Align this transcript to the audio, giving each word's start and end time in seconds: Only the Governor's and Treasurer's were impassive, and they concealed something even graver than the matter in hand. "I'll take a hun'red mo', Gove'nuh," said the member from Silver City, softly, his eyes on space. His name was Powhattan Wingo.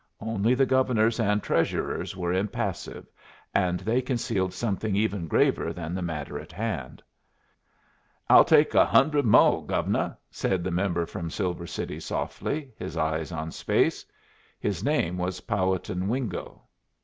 Only 0.19 0.55
the 0.55 0.65
Governor's 0.65 1.19
and 1.19 1.43
Treasurer's 1.43 2.17
were 2.17 2.33
impassive, 2.33 3.05
and 3.53 3.81
they 3.81 4.01
concealed 4.01 4.51
something 4.51 4.95
even 4.95 5.27
graver 5.27 5.71
than 5.71 5.93
the 5.93 6.01
matter 6.01 6.39
in 6.39 6.49
hand. 6.49 7.03
"I'll 8.27 8.43
take 8.43 8.73
a 8.73 8.83
hun'red 8.83 9.25
mo', 9.25 9.61
Gove'nuh," 9.61 10.17
said 10.31 10.63
the 10.63 10.71
member 10.71 11.05
from 11.05 11.29
Silver 11.29 11.67
City, 11.67 11.99
softly, 11.99 12.71
his 12.79 12.97
eyes 12.97 13.31
on 13.31 13.51
space. 13.51 14.03
His 14.59 14.83
name 14.83 15.19
was 15.19 15.41
Powhattan 15.41 16.07
Wingo. 16.07 16.63